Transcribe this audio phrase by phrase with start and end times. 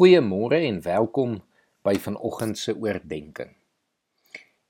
[0.00, 1.32] Goeiemôre en welkom
[1.84, 3.50] by vanoggend se oordeenking.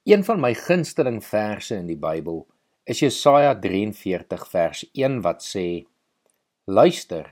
[0.03, 2.41] Een van my gunsteling verse in die Bybel
[2.83, 5.85] is Jesaja 43 vers 1 wat sê:
[6.67, 7.29] Luister,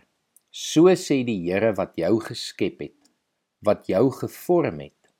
[0.54, 3.10] so sê die Here wat jou geskep het,
[3.66, 5.10] wat jou gevorm het.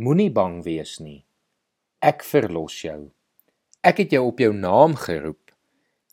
[0.00, 1.26] Moenie bang wees nie.
[2.00, 3.10] Ek verlos jou.
[3.84, 5.52] Ek het jou op jou naam geroep.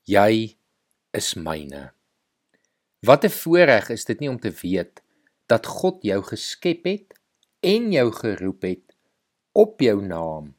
[0.04, 0.52] Jy
[1.16, 1.94] is myne.
[3.08, 5.03] Wat 'n voorreg is dit nie om te weet
[5.54, 7.14] dat God jou geskep het
[7.62, 8.96] en jou geroep het
[9.54, 10.54] op jou naam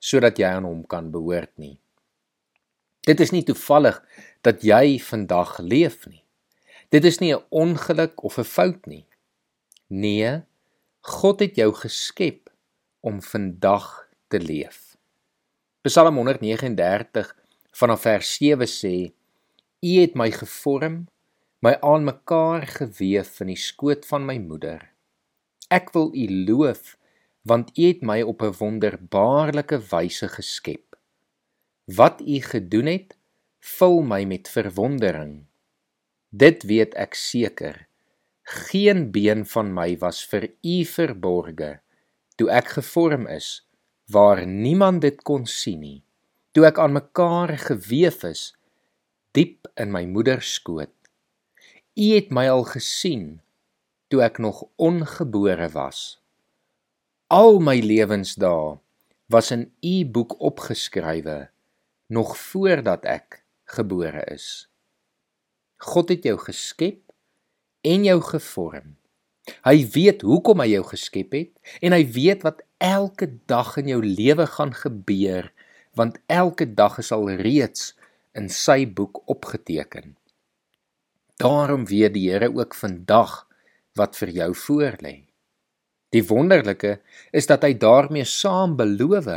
[0.00, 1.76] sodat jy aan hom kan behoort nie.
[3.04, 3.98] Dit is nie toevallig
[4.46, 6.22] dat jy vandag leef nie.
[6.94, 9.06] Dit is nie 'n ongeluk of 'n fout nie.
[9.88, 10.42] Nee,
[11.00, 12.50] God het jou geskep
[13.00, 14.96] om vandag te leef.
[15.82, 17.36] Psalm 139
[17.72, 19.12] vanaf vers 7 sê:
[19.80, 21.06] U het my gevorm
[21.64, 24.84] my aan mekaar gewef in die skoot van my moeder.
[25.70, 26.96] Ek wil U loof
[27.48, 30.96] want U het my op 'n wonderbaarlike wyse geskep.
[31.84, 33.16] Wat U gedoen het,
[33.60, 35.46] vul my met verwondering.
[36.30, 37.88] Dit weet ek seker.
[38.42, 41.80] Geen been van my was vir U verborge
[42.38, 43.48] toe ek gevorm is
[44.14, 45.98] waar niemand dit kon sien nie.
[46.54, 48.42] Toe ek aan mekaar gewef is
[49.36, 50.97] diep in my moeder skoot.
[51.98, 53.22] U het my al gesien
[54.06, 56.20] toe ek nog ongebore was.
[57.26, 58.76] Al my lewensdae
[59.26, 61.48] was in U boek opgeskrywe
[62.06, 63.40] nog voordat ek
[63.74, 64.68] gebore is.
[65.90, 67.02] God het jou geskep
[67.82, 68.94] en jou gevorm.
[69.66, 73.98] Hy weet hoekom hy jou geskep het en hy weet wat elke dag in jou
[74.06, 75.50] lewe gaan gebeur
[75.98, 77.90] want elke dag is al reeds
[78.38, 80.14] in sy boek opgeteken.
[81.38, 83.46] Daarom weet die Here ook vandag
[83.94, 85.14] wat vir jou voorlê.
[86.10, 86.98] Die wonderlike
[87.30, 89.28] is dat hy daarmee saam beloof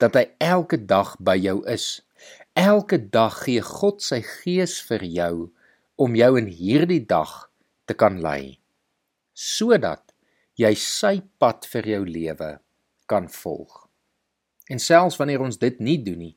[0.00, 2.00] dat hy elke dag by jou is.
[2.56, 5.34] Elke dag gee God sy gees vir jou
[6.00, 7.50] om jou in hierdie dag
[7.84, 8.56] te kan lei
[9.36, 10.14] sodat
[10.56, 12.50] jy sy pad vir jou lewe
[13.10, 13.82] kan volg.
[14.72, 16.34] En selfs wanneer ons dit nie doen nie,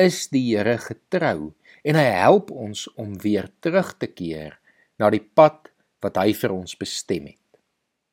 [0.00, 1.52] is die Here getrou
[1.84, 4.58] en hy help ons om weer terug te keer
[4.98, 5.68] na die pad
[6.02, 7.38] wat hy vir ons bestem het.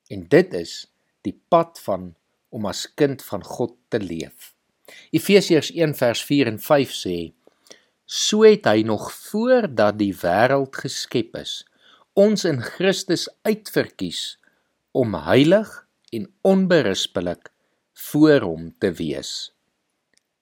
[0.10, 0.88] En dit is
[1.26, 2.14] die pad van
[2.50, 4.54] om as kind van God te leef.
[5.14, 7.18] Efesiërs 1 vers 4 en 5 sê:
[8.10, 11.62] So het hy nog voordat die wêreld geskep is,
[12.18, 14.40] ons in Christus uitverkies
[14.98, 15.70] om heilig
[16.12, 17.52] en onberispelik
[18.10, 19.52] voor hom te wees.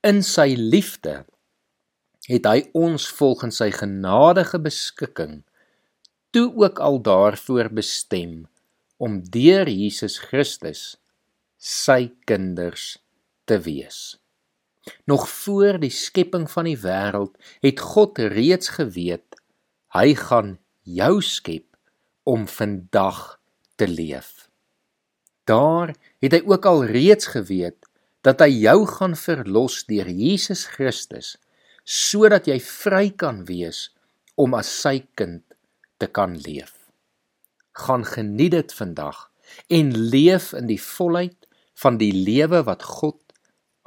[0.06, 1.24] In sy liefde
[2.30, 5.40] het hy ons volgens sy genadige beskikking
[6.36, 8.44] toe ook al daarvoor bestem
[9.02, 11.00] om deur Jesus Christus
[11.58, 13.00] sy kinders
[13.50, 14.20] te wees.
[15.10, 17.34] Nog voor die skepping van die wêreld
[17.66, 19.42] het God reeds geweet
[19.98, 21.66] hy gaan jou skep
[22.22, 23.40] om vandag
[23.82, 24.46] te leef.
[25.50, 27.87] Daar het hy ook al reeds geweet
[28.28, 31.38] dat hy jou gaan verlos deur Jesus Christus
[31.88, 33.86] sodat jy vry kan wees
[34.36, 35.46] om as sy kind
[36.02, 36.74] te kan leef.
[37.80, 39.30] Gaan geniet dit vandag
[39.72, 41.48] en leef in die volheid
[41.80, 43.22] van die lewe wat God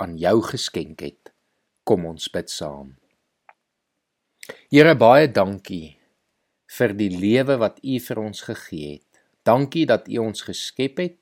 [0.01, 1.35] aan jou geskenk het.
[1.85, 2.97] Kom ons bid saam.
[4.73, 5.99] Here baie dankie
[6.79, 9.09] vir die lewe wat U vir ons gegee het.
[9.45, 11.19] Dankie dat U ons geskep het,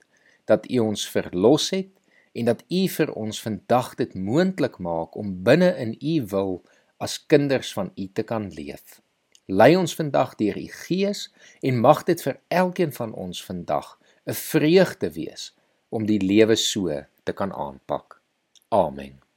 [0.46, 1.97] dat U ons verlos het
[2.32, 6.62] en dat U vir ons vandag dit moontlik maak om binne in U wil
[6.98, 9.00] as kinders van U te kan leef.
[9.46, 11.28] Lei ons vandag deur U Gees
[11.60, 15.54] en mag dit vir elkeen van ons vandag 'n vreugde wees
[15.88, 18.20] om die lewe so te kan aanpak.
[18.68, 19.27] Amen.